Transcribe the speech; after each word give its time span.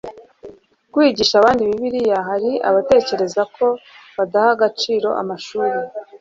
kwigisha 0.93 1.33
abandi 1.37 1.61
Bibiliya 1.69 2.17
hari 2.29 2.51
abatekereza 2.69 3.41
ko 3.55 3.65
badaha 4.15 4.49
agaciro 4.55 5.09
amashuri 5.21 5.77